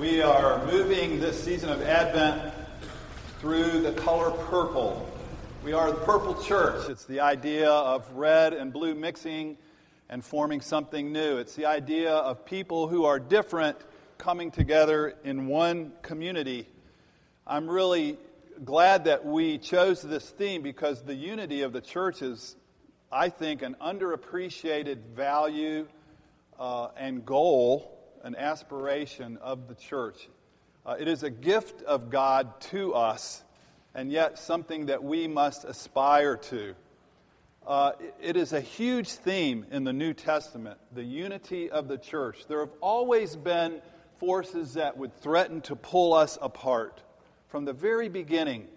[0.00, 2.54] We are moving this season of Advent
[3.38, 5.06] through the color purple.
[5.62, 6.88] We are the purple church.
[6.88, 9.58] It's the idea of red and blue mixing
[10.08, 11.36] and forming something new.
[11.36, 13.76] It's the idea of people who are different
[14.16, 16.66] coming together in one community.
[17.46, 18.16] I'm really
[18.64, 22.56] glad that we chose this theme because the unity of the church is,
[23.12, 25.86] I think, an underappreciated value
[26.58, 30.28] uh, and goal an aspiration of the church.
[30.84, 33.42] Uh, it is a gift of God to us,
[33.94, 36.74] and yet something that we must aspire to.
[37.66, 42.46] Uh, it is a huge theme in the New Testament, the unity of the church.
[42.48, 43.82] There have always been
[44.18, 47.02] forces that would threaten to pull us apart
[47.48, 48.68] from the very beginning.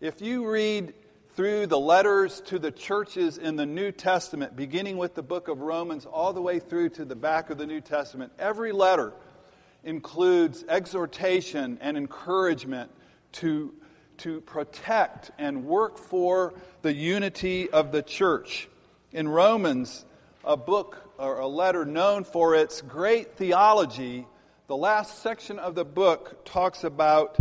[0.00, 0.92] If you read
[1.36, 5.60] through the letters to the churches in the New Testament, beginning with the book of
[5.60, 9.12] Romans all the way through to the back of the New Testament, every letter
[9.84, 12.90] includes exhortation and encouragement
[13.32, 13.74] to,
[14.16, 18.66] to protect and work for the unity of the church.
[19.12, 20.06] In Romans,
[20.42, 24.26] a book or a letter known for its great theology,
[24.68, 27.36] the last section of the book talks about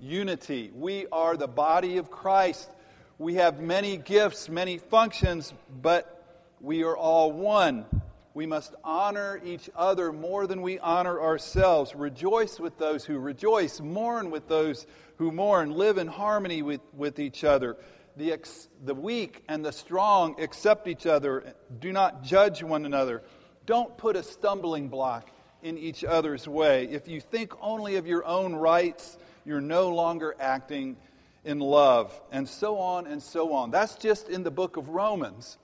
[0.00, 0.70] unity.
[0.74, 2.70] We are the body of Christ
[3.18, 7.86] we have many gifts, many functions, but we are all one.
[8.34, 11.94] We must honor each other more than we honor ourselves.
[11.94, 14.86] Rejoice with those who rejoice, mourn with those
[15.18, 17.76] who mourn, live in harmony with, with each other.
[18.16, 21.54] The, ex, the weak and the strong accept each other.
[21.78, 23.22] Do not judge one another.
[23.66, 25.30] Don't put a stumbling block
[25.62, 26.84] in each other's way.
[26.86, 30.96] If you think only of your own rights, you're no longer acting
[31.44, 33.70] in love, and so on and so on.
[33.70, 35.58] That's just in the book of Romans.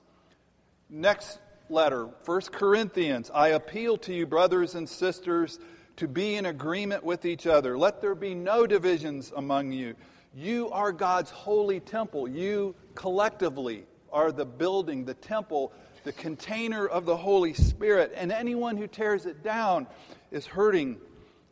[0.89, 3.31] Next letter, 1 Corinthians.
[3.33, 5.59] I appeal to you, brothers and sisters,
[5.97, 7.77] to be in agreement with each other.
[7.77, 9.95] Let there be no divisions among you.
[10.33, 12.27] You are God's holy temple.
[12.27, 18.13] You collectively are the building, the temple, the container of the Holy Spirit.
[18.15, 19.87] And anyone who tears it down
[20.31, 20.97] is hurting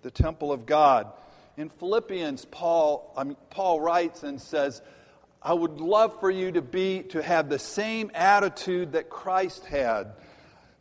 [0.02, 1.12] the temple of God.
[1.60, 4.82] In Philippians, Paul, I mean, Paul writes and says,
[5.44, 10.14] I would love for you to be to have the same attitude that Christ had.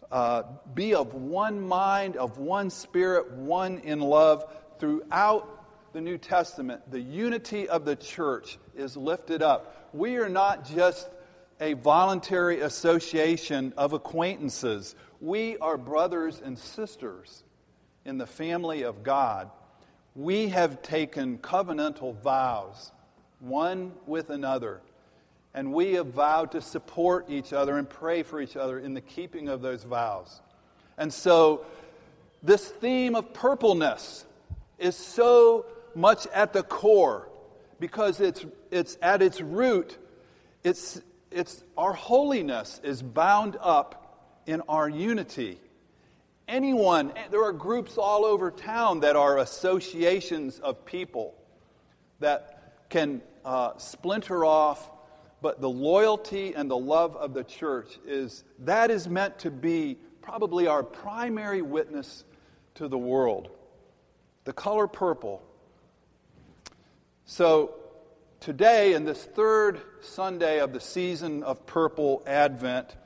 [0.08, 0.44] Uh,
[0.74, 4.44] be of one mind, of one spirit, one in love.
[4.78, 9.90] Throughout the New Testament, the unity of the church is lifted up.
[9.92, 11.10] We are not just
[11.60, 14.94] a voluntary association of acquaintances.
[15.20, 17.42] We are brothers and sisters
[18.04, 19.50] in the family of God
[20.18, 22.90] we have taken covenantal vows,
[23.38, 24.80] one with another,
[25.54, 29.00] and we have vowed to support each other and pray for each other in the
[29.00, 30.40] keeping of those vows.
[30.98, 31.64] And so,
[32.42, 34.26] this theme of purpleness
[34.76, 37.28] is so much at the core
[37.78, 39.98] because it's, it's at its root,
[40.64, 41.00] it's,
[41.30, 45.60] it's, our holiness is bound up in our unity
[46.48, 51.34] anyone, there are groups all over town that are associations of people
[52.20, 54.90] that can uh, splinter off,
[55.40, 59.98] but the loyalty and the love of the church is that is meant to be
[60.22, 62.24] probably our primary witness
[62.74, 63.50] to the world.
[64.44, 65.42] The color purple.
[67.24, 67.74] So,
[68.40, 72.96] today, in this third Sunday of the season of purple Advent,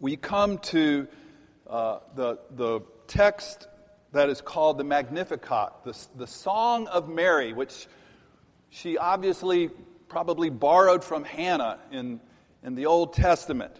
[0.00, 1.06] we come to
[1.72, 3.66] uh, the, the text
[4.12, 7.86] that is called the Magnificat, the, the Song of Mary, which
[8.68, 9.70] she obviously
[10.06, 12.20] probably borrowed from Hannah in,
[12.62, 13.74] in the Old Testament.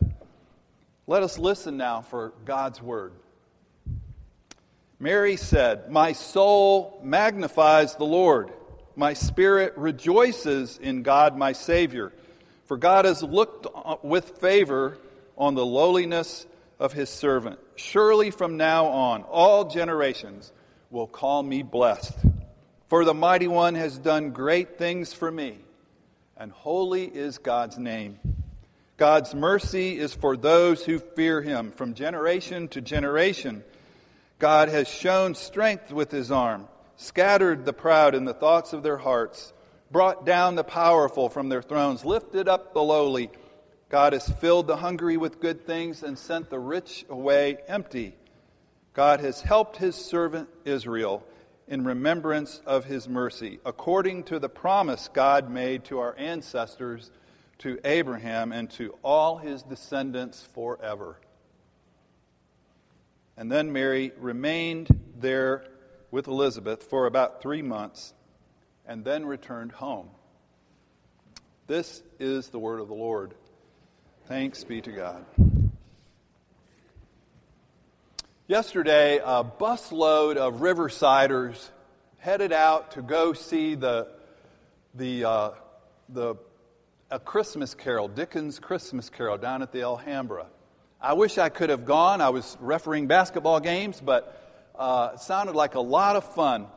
[1.07, 3.13] Let us listen now for God's word.
[4.99, 8.53] Mary said, My soul magnifies the Lord.
[8.97, 12.11] My spirit rejoices in God my Savior.
[12.65, 13.67] For God has looked
[14.03, 14.97] with favor
[15.37, 16.47] on the lowliness
[16.83, 17.61] of his servant.
[17.77, 20.53] Surely from now on, all generations
[20.91, 22.13] will call me blessed.
[22.89, 25.59] For the mighty one has done great things for me,
[26.37, 28.19] and holy is God's name.
[28.97, 33.63] God's mercy is for those who fear him from generation to generation.
[34.41, 38.99] God has shown strength with his arm, scattered the proud in the thoughts of their
[38.99, 39.53] hearts,
[39.93, 43.31] brought down the powerful from their thrones, lifted up the lowly
[43.93, 48.17] God has filled the hungry with good things and sent the rich away empty.
[48.95, 51.23] God has helped his servant Israel
[51.69, 57.11] in remembrance of his mercy, according to the promise God made to our ancestors,
[57.59, 61.19] to Abraham, and to all his descendants forever.
[63.37, 65.67] And then Mary remained there
[66.11, 68.15] with Elizabeth for about three months
[68.87, 70.09] and then returned home.
[71.67, 73.35] This is the word of the Lord.
[74.33, 75.27] Thanks be to God.
[78.49, 81.69] Yesterday, a busload of Riversiders
[82.17, 84.09] headed out to go see the,
[84.95, 85.51] the, uh,
[86.09, 86.37] the
[87.11, 90.47] a Christmas carol, Dickens' Christmas carol, down at the Alhambra.
[90.99, 92.23] I wish I could have gone.
[92.23, 96.69] I was refereeing basketball games, but uh, it sounded like a lot of fun.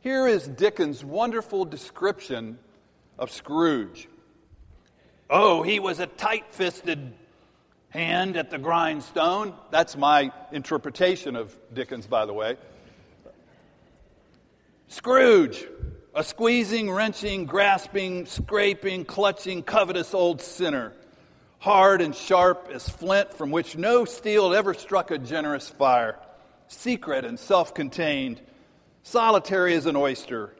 [0.00, 2.58] Here is Dickens' wonderful description
[3.16, 4.08] of Scrooge.
[5.28, 7.12] Oh, he was a tight fisted
[7.90, 9.54] hand at the grindstone.
[9.70, 12.56] That's my interpretation of Dickens, by the way.
[14.88, 15.66] Scrooge,
[16.14, 20.92] a squeezing, wrenching, grasping, scraping, clutching, covetous old sinner,
[21.58, 26.16] hard and sharp as flint from which no steel ever struck a generous fire
[26.68, 28.40] secret and self contained,
[29.02, 30.54] solitary as an oyster.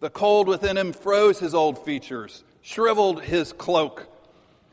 [0.00, 4.08] The cold within him froze his old features, shriveled his cloak,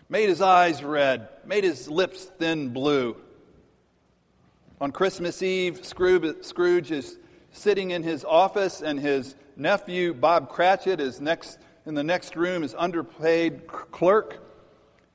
[0.10, 3.16] made his eyes red, made his lips thin blue.
[4.82, 7.20] On Christmas Eve, Scrooge is
[7.52, 12.64] sitting in his office, and his nephew, Bob Cratchit, is next in the next room,
[12.64, 14.44] his underpaid clerk.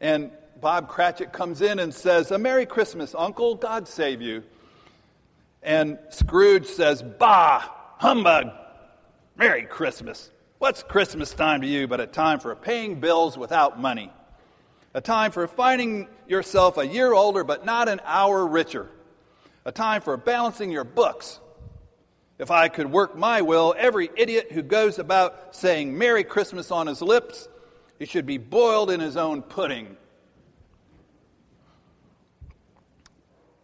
[0.01, 3.57] And Bob Cratchit comes in and says, A Merry Christmas, Uncle.
[3.57, 4.45] God save you.
[5.65, 7.59] And Scrooge says, Bah,
[7.97, 8.53] humbug,
[9.37, 10.31] Merry Christmas.
[10.59, 14.11] What's Christmas time to you but a time for paying bills without money?
[14.93, 18.91] A time for finding yourself a year older but not an hour richer.
[19.65, 21.39] A time for balancing your books.
[22.41, 26.89] If I could work my will, every idiot who goes about saying Merry Christmas on
[26.89, 27.47] his lips,
[28.01, 29.97] he should be boiled in his own pudding.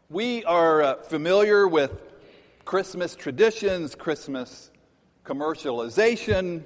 [0.08, 1.90] We are uh, familiar with
[2.64, 4.70] Christmas traditions, Christmas
[5.24, 6.62] commercialization,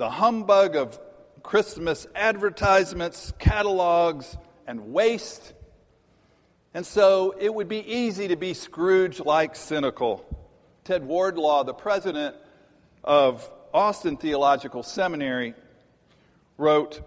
[0.00, 0.98] the humbug of
[1.42, 4.34] Christmas advertisements, catalogs,
[4.66, 5.52] and waste.
[6.72, 10.24] And so it would be easy to be Scrooge like cynical.
[10.84, 12.34] Ted Wardlaw, the president
[13.04, 15.52] of Austin Theological Seminary,
[16.56, 17.02] wrote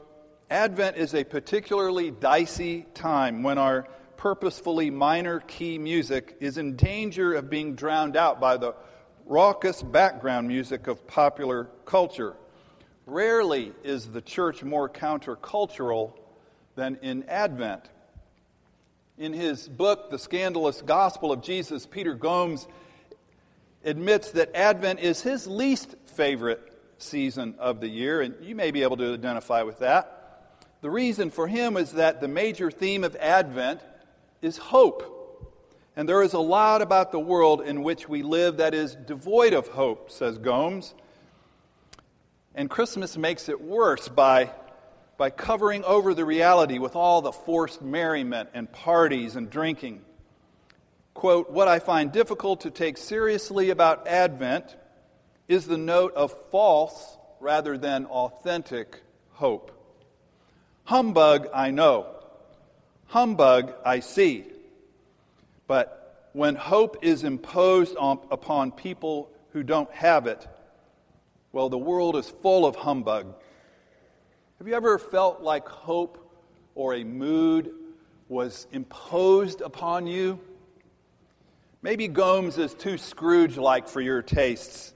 [0.51, 3.88] Advent is a particularly dicey time when our
[4.18, 8.75] purposefully minor key music is in danger of being drowned out by the
[9.25, 12.36] raucous background music of popular culture.
[13.06, 16.14] Rarely is the church more countercultural
[16.76, 17.90] than in Advent.
[19.18, 22.68] In his book, The Scandalous Gospel of Jesus, Peter Gomes
[23.84, 26.62] admits that Advent is his least favorite
[26.98, 30.58] season of the year, and you may be able to identify with that.
[30.82, 33.82] The reason for him is that the major theme of Advent
[34.42, 35.10] is hope.
[35.96, 39.54] And there is a lot about the world in which we live that is devoid
[39.54, 40.94] of hope, says Gomes.
[42.56, 44.52] And Christmas makes it worse by,
[45.18, 50.02] by covering over the reality with all the forced merriment and parties and drinking.
[51.14, 54.76] Quote, What I find difficult to take seriously about Advent
[55.48, 59.02] is the note of false rather than authentic
[59.34, 59.72] hope.
[60.86, 62.08] Humbug, I know.
[63.08, 64.46] Humbug I see.
[65.68, 70.48] But when hope is imposed on, upon people who don't have it,
[71.54, 73.28] well, the world is full of humbug.
[74.57, 76.18] Have you ever felt like hope
[76.74, 77.72] or a mood
[78.28, 80.40] was imposed upon you?
[81.83, 84.95] Maybe Gomes is too Scrooge like for your tastes,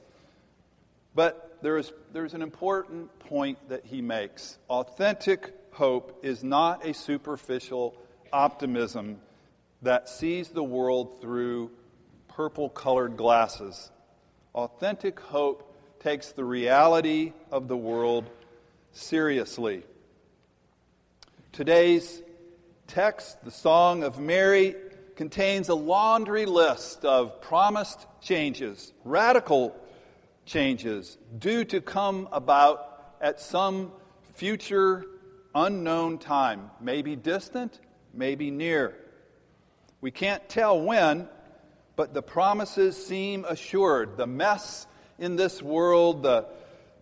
[1.14, 4.58] but there is, there's an important point that he makes.
[4.68, 7.96] Authentic hope is not a superficial
[8.34, 9.20] optimism
[9.84, 11.70] that sees the world through
[12.30, 13.92] purple colored glasses.
[14.56, 18.30] Authentic hope takes the reality of the world
[18.92, 19.84] seriously.
[21.51, 22.22] Today's
[22.88, 24.75] text, the Song of Mary,
[25.16, 29.75] contains a laundry list of promised changes, radical
[30.46, 33.92] changes, due to come about at some
[34.36, 35.04] future
[35.56, 37.80] unknown time, maybe distant,
[38.13, 38.96] maybe near.
[40.00, 41.27] We can't tell when,
[41.96, 44.18] but the promises seem assured.
[44.18, 44.86] The mess
[45.20, 46.46] in this world, the,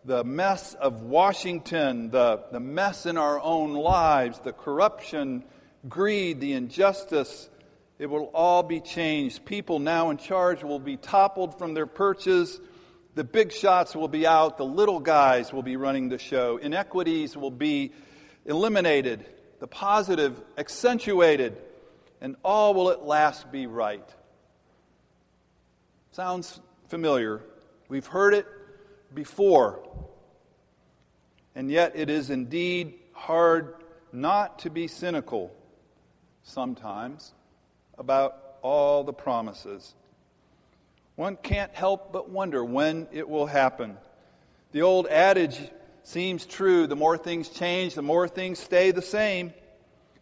[0.06, 5.44] the mess of Washington, the, the mess in our own lives, the corruption,
[5.88, 7.50] greed, the injustice,
[7.98, 9.46] it will all be changed.
[9.46, 12.60] People now in charge will be toppled from their perches.
[13.16, 14.58] The big shots will be out.
[14.58, 16.58] The little guys will be running the show.
[16.58, 17.94] Inequities will be
[18.46, 19.26] eliminated
[19.60, 21.58] the positive accentuated,
[22.22, 24.08] and all will at last be right.
[26.12, 27.42] Sounds familiar,
[27.88, 28.48] We've heard it
[29.14, 29.80] before.
[31.56, 33.76] And yet, it is indeed hard
[34.12, 35.52] not to be cynical
[36.44, 37.34] sometimes
[37.98, 39.94] about all the promises.
[41.16, 43.98] One can't help but wonder when it will happen.
[44.72, 45.58] The old adage
[46.04, 49.54] seems true the more things change, the more things stay the same.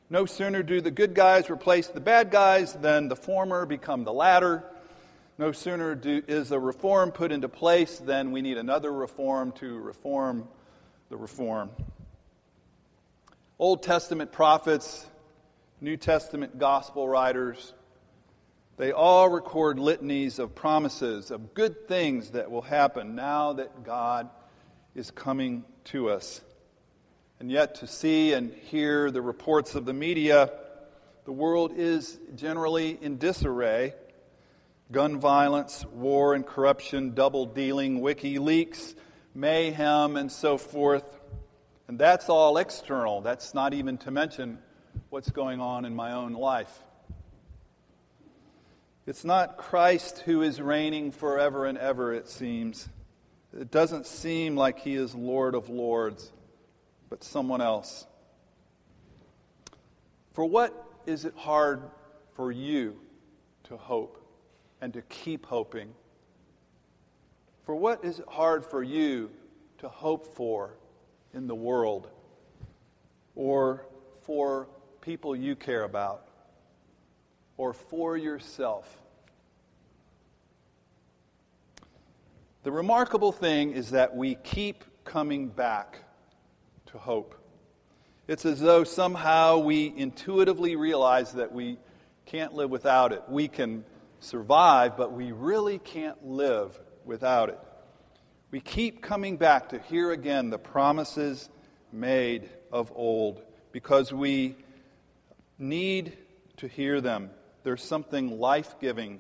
[0.10, 4.13] No sooner do the good guys replace the bad guys than the former become the
[4.13, 4.63] latter.
[5.40, 9.80] No sooner do, is a reform put into place than we need another reform to
[9.80, 10.48] reform
[11.10, 11.72] the reform.
[13.58, 15.08] Old Testament prophets,
[15.82, 17.74] New Testament gospel writers,
[18.78, 24.30] they all record litanies of promises, of good things that will happen now that God
[24.94, 26.42] is coming to us.
[27.40, 30.52] And yet, to see and hear the reports of the media,
[31.25, 33.96] the world is generally in disarray.
[34.92, 38.96] Gun violence, war and corruption, double dealing, WikiLeaks,
[39.34, 41.06] mayhem, and so forth.
[41.88, 43.22] And that's all external.
[43.22, 44.60] That's not even to mention
[45.10, 46.72] what's going on in my own life.
[49.06, 52.88] It's not Christ who is reigning forever and ever, it seems.
[53.58, 56.32] It doesn't seem like he is Lord of Lords,
[57.10, 58.08] but someone else.
[60.34, 60.74] For what
[61.06, 61.84] is it hard
[62.36, 62.98] for you
[63.66, 64.23] to hope
[64.84, 65.94] and to keep hoping?
[67.66, 69.32] For what is it hard for you
[69.80, 70.75] to hope for
[71.34, 72.10] in the world
[73.36, 73.86] or
[74.22, 74.68] for
[75.02, 76.28] people you care about?
[77.58, 79.00] or for yourself.
[82.63, 86.00] The remarkable thing is that we keep coming back
[86.88, 87.36] to hope.
[88.28, 91.78] It's as though somehow we intuitively realize that we
[92.25, 93.22] can't live without it.
[93.28, 93.84] We can
[94.24, 97.60] survive, but we really can't live without it.
[98.51, 101.50] We keep coming back to hear again the promises
[101.92, 104.56] made of old because we
[105.58, 106.18] need
[106.58, 107.30] to hear them
[107.63, 109.20] there's something life giving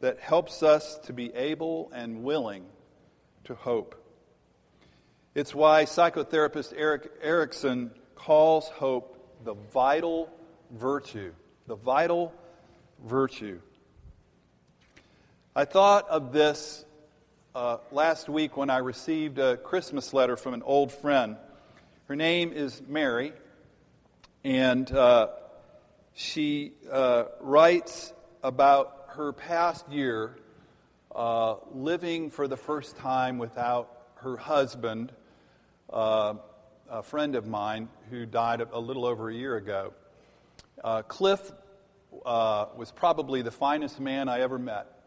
[0.00, 2.64] that helps us to be able and willing
[3.44, 3.94] to hope.
[5.34, 10.30] It's why psychotherapist Erik Erikson calls hope the vital
[10.70, 11.32] virtue.
[11.66, 12.32] The vital
[13.04, 13.60] virtue.
[15.58, 16.84] I thought of this
[17.52, 21.36] uh, last week when I received a Christmas letter from an old friend.
[22.06, 23.32] Her name is Mary,
[24.44, 25.30] and uh,
[26.14, 28.12] she uh, writes
[28.44, 30.36] about her past year
[31.12, 35.10] uh, living for the first time without her husband,
[35.92, 36.34] uh,
[36.88, 39.92] a friend of mine who died a little over a year ago.
[40.84, 41.50] Uh, Cliff
[42.12, 44.97] was probably the finest man I ever met.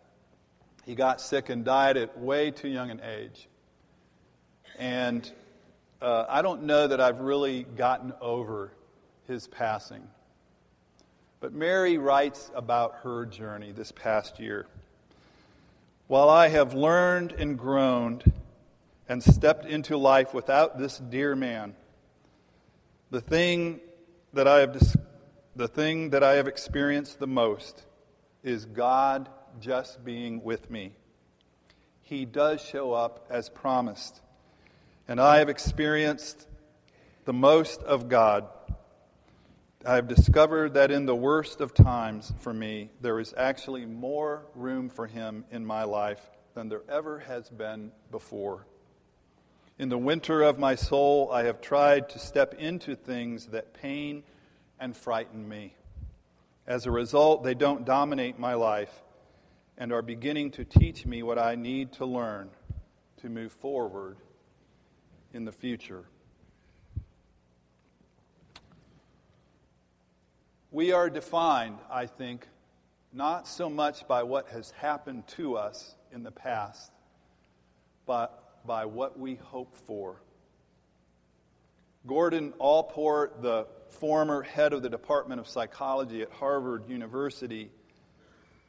[0.85, 3.47] He got sick and died at way too young an age.
[4.79, 5.29] And
[6.01, 8.71] uh, I don't know that I've really gotten over
[9.27, 10.07] his passing.
[11.39, 14.67] But Mary writes about her journey this past year.
[16.07, 18.21] While I have learned and grown
[19.07, 21.75] and stepped into life without this dear man,
[23.11, 23.79] the thing
[24.33, 24.97] that I have
[25.55, 27.83] the thing that I have experienced the most
[28.43, 29.29] is God
[29.60, 30.93] just being with me.
[32.01, 34.22] He does show up as promised.
[35.08, 36.48] And I have experienced
[37.25, 38.48] the most of God
[39.84, 44.43] I have discovered that in the worst of times for me, there is actually more
[44.53, 46.22] room for Him in my life
[46.53, 48.67] than there ever has been before.
[49.79, 54.22] In the winter of my soul, I have tried to step into things that pain
[54.79, 55.74] and frighten me.
[56.67, 59.01] As a result, they don't dominate my life
[59.81, 62.51] and are beginning to teach me what I need to learn
[63.19, 64.17] to move forward
[65.33, 66.03] in the future.
[70.69, 72.47] We are defined, I think,
[73.11, 76.91] not so much by what has happened to us in the past,
[78.05, 80.21] but by what we hope for.
[82.05, 87.71] Gordon Allport, the former head of the Department of Psychology at Harvard University,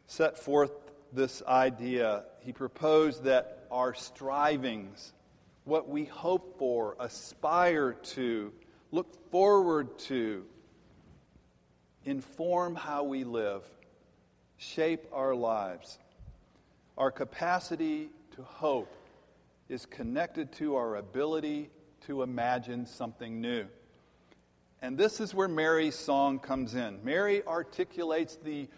[0.07, 0.82] set forth
[1.13, 2.25] this idea.
[2.41, 5.13] He proposed that our strivings,
[5.65, 8.53] what we hope for, aspire to,
[8.91, 10.45] look forward to,
[12.05, 13.63] inform how we live,
[14.57, 15.99] shape our lives.
[16.99, 18.95] Our capacity to hope
[19.69, 21.71] is connected to our ability
[22.07, 23.67] to imagine something new.
[24.83, 26.99] And this is where Mary's song comes in.
[27.05, 28.69] Mary articulates the,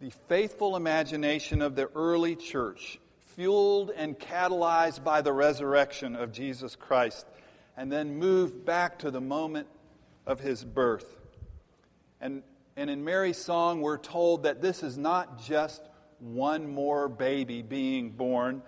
[0.00, 2.98] the faithful imagination of the early church,
[3.36, 7.26] fueled and catalyzed by the resurrection of Jesus Christ,
[7.76, 9.66] and then moved back to the moment
[10.26, 11.18] of his birth.
[12.20, 12.42] And,
[12.76, 15.82] and in Mary's song, we're told that this is not just
[16.18, 18.62] one more baby being born.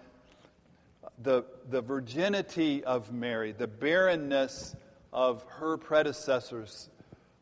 [1.23, 4.77] The, the virginity of Mary, the barrenness
[5.13, 6.91] of her predecessors,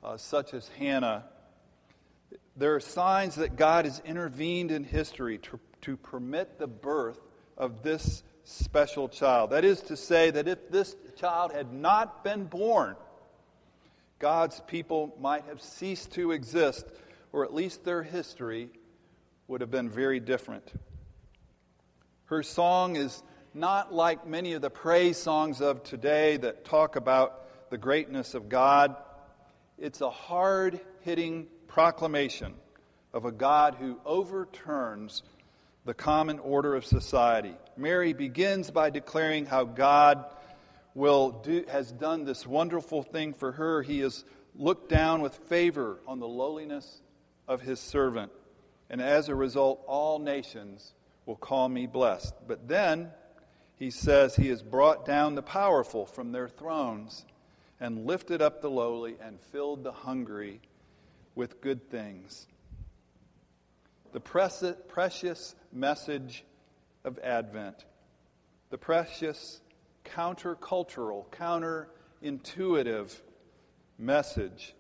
[0.05, 1.25] uh, such as Hannah,
[2.61, 7.19] there are signs that God has intervened in history to, to permit the birth
[7.57, 9.51] of this special child.
[9.51, 12.97] That is to say, that if this child had not been born,
[14.19, 16.87] God's people might have ceased to exist,
[17.33, 18.69] or at least their history
[19.49, 20.71] would have been very different.
[22.27, 23.23] Her song is
[23.55, 28.51] not like many of the praise songs of today that talk about the greatness of
[28.51, 28.97] God.
[29.79, 32.53] It's a hard hitting proclamation
[33.13, 35.23] of a God who overturns
[35.85, 37.55] the common order of society.
[37.77, 40.25] Mary begins by declaring how God
[40.95, 43.83] will do, has done this wonderful thing for her.
[43.83, 44.25] He has
[44.57, 47.01] looked down with favor on the lowliness
[47.47, 48.33] of his servant.
[48.91, 50.93] And as a result, all nations
[51.25, 52.35] will call me blessed.
[52.49, 53.11] But then
[53.77, 57.25] he says he has brought down the powerful from their thrones
[57.79, 60.61] and lifted up the lowly and filled the hungry
[61.35, 62.47] with good things.
[64.13, 66.45] The precious message
[67.05, 67.85] of Advent,
[68.71, 69.61] the precious
[70.05, 73.21] countercultural, counterintuitive
[73.99, 74.75] message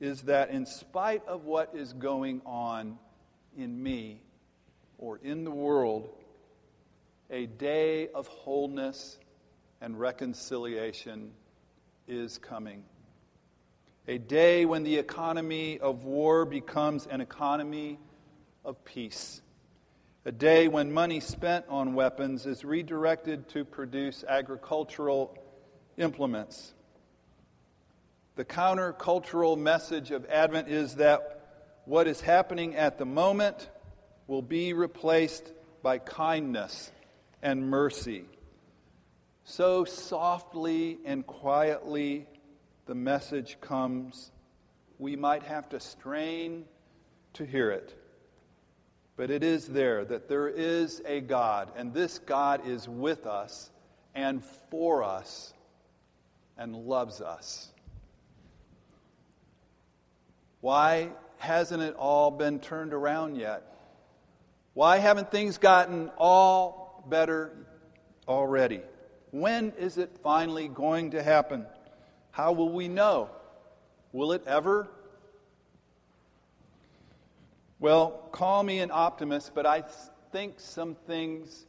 [0.00, 2.98] is that in spite of what is going on
[3.56, 4.20] in me
[4.98, 6.10] or in the world,
[7.30, 9.18] a day of wholeness
[9.80, 11.32] and reconciliation
[12.06, 12.84] is coming.
[14.08, 17.98] A day when the economy of war becomes an economy
[18.64, 19.42] of peace.
[20.24, 25.36] A day when money spent on weapons is redirected to produce agricultural
[25.98, 26.72] implements.
[28.36, 33.68] The countercultural message of Advent is that what is happening at the moment
[34.26, 36.90] will be replaced by kindness
[37.42, 38.24] and mercy.
[39.44, 42.26] So softly and quietly,
[42.88, 44.32] the message comes.
[44.98, 46.64] We might have to strain
[47.34, 47.94] to hear it.
[49.14, 53.70] But it is there that there is a God, and this God is with us
[54.14, 55.52] and for us
[56.56, 57.68] and loves us.
[60.62, 63.64] Why hasn't it all been turned around yet?
[64.72, 67.52] Why haven't things gotten all better
[68.26, 68.80] already?
[69.30, 71.66] When is it finally going to happen?
[72.38, 73.30] How will we know?
[74.12, 74.86] Will it ever?
[77.80, 79.82] Well, call me an optimist, but I
[80.30, 81.66] think some things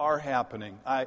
[0.00, 0.76] are happening.
[0.84, 1.06] I,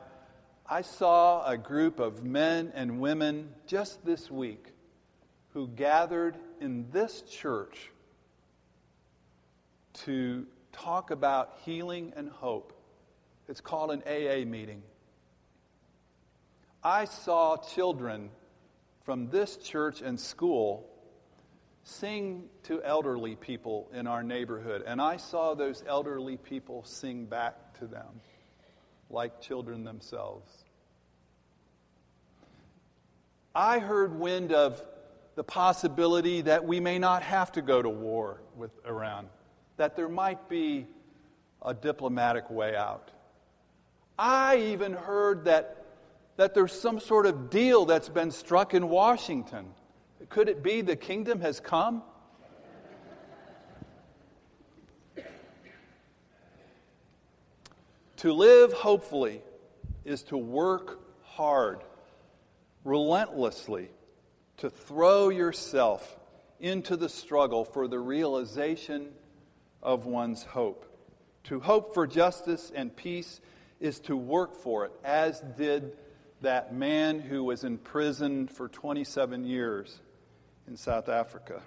[0.66, 4.68] I saw a group of men and women just this week
[5.50, 7.92] who gathered in this church
[10.06, 12.72] to talk about healing and hope.
[13.50, 14.82] It's called an AA meeting.
[16.82, 18.30] I saw children
[19.04, 20.90] from this church and school
[21.84, 24.84] sing to elderly people in our neighborhood.
[24.86, 28.22] And I saw those elderly people sing back to them
[29.10, 30.50] like children themselves.
[33.54, 34.82] I heard wind of
[35.36, 39.28] the possibility that we may not have to go to war with Iran,
[39.78, 40.88] that there might be
[41.62, 43.12] a diplomatic way out.
[44.18, 45.83] I even heard that,
[46.38, 49.66] that there's some sort of deal that's been struck in Washington
[50.30, 52.04] could it be the kingdom has come?
[58.18, 59.42] to live hopefully
[60.06, 61.84] is to work hard,
[62.86, 63.90] relentlessly,
[64.58, 66.18] to throw yourself
[66.62, 69.10] into the struggle for the realization
[69.82, 70.86] of one's hope.
[71.46, 73.42] To hope for justice and peace
[73.82, 75.98] is to work for it, as did
[76.44, 79.98] that man who was in prison for 27 years
[80.68, 81.62] in South Africa.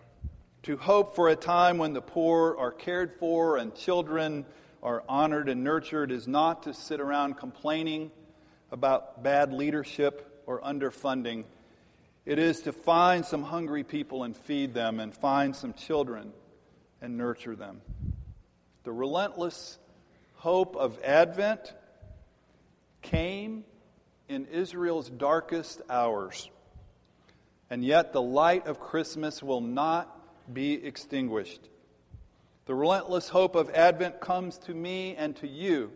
[0.64, 4.44] To hope for a time when the poor are cared for and children
[4.82, 8.10] are honored and nurtured is not to sit around complaining
[8.70, 11.44] about bad leadership or underfunding.
[12.26, 16.32] It is to find some hungry people and feed them, and find some children
[17.00, 17.80] and nurture them.
[18.84, 19.78] The relentless
[20.34, 21.72] hope of Advent
[23.00, 23.64] came
[24.28, 26.50] in Israel's darkest hours.
[27.68, 30.12] And yet, the light of Christmas will not
[30.52, 31.68] be extinguished.
[32.66, 35.92] The relentless hope of Advent comes to me and to you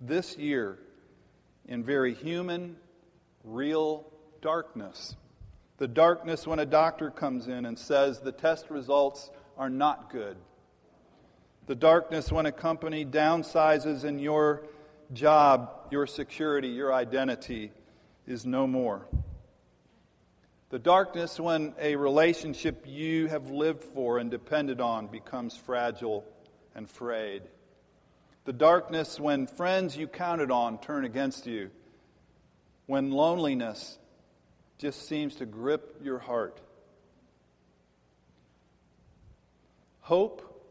[0.00, 0.78] this year
[1.66, 2.76] in very human,
[3.44, 4.06] real
[4.40, 5.16] darkness.
[5.78, 10.36] The darkness when a doctor comes in and says the test results are not good.
[11.66, 14.64] The darkness when a company downsizes and your
[15.12, 17.72] job, your security, your identity
[18.26, 19.06] is no more.
[20.70, 26.24] The darkness when a relationship you have lived for and depended on becomes fragile
[26.74, 27.42] and frayed.
[28.44, 31.70] The darkness when friends you counted on turn against you.
[32.86, 33.98] When loneliness
[34.78, 36.60] just seems to grip your heart.
[40.00, 40.64] Hope,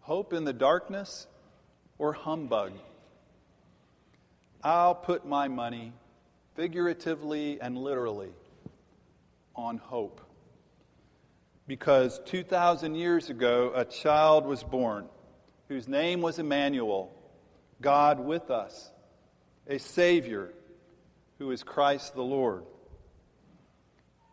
[0.00, 1.26] hope in the darkness,
[1.98, 2.72] or humbug.
[4.64, 5.92] I'll put my money,
[6.54, 8.32] figuratively and literally,
[9.56, 10.20] on hope.
[11.66, 15.08] Because 2,000 years ago, a child was born
[15.68, 17.12] whose name was Emmanuel,
[17.80, 18.90] God with us,
[19.66, 20.52] a Savior
[21.38, 22.64] who is Christ the Lord.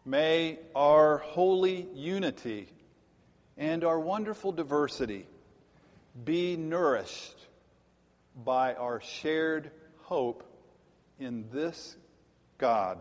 [0.05, 2.67] May our holy unity
[3.57, 5.25] and our wonderful diversity
[6.23, 7.47] be nourished
[8.43, 9.71] by our shared
[10.09, 10.43] hope
[11.19, 11.95] in this
[12.57, 12.97] God.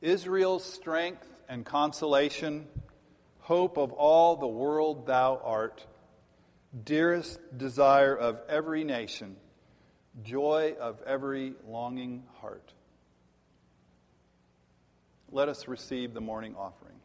[0.00, 2.66] Israel's strength and consolation,
[3.40, 5.84] hope of all the world thou art,
[6.84, 9.36] dearest desire of every nation,
[10.24, 12.72] joy of every longing heart.
[15.30, 16.96] Let us receive the morning offering.